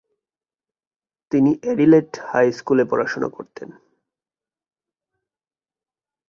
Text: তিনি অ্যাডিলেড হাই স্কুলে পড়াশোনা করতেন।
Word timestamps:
তিনি 1.31 1.51
অ্যাডিলেড 1.63 2.09
হাই 2.29 2.47
স্কুলে 2.51 2.83
পড়াশোনা 2.91 3.29
করতেন। 3.29 3.69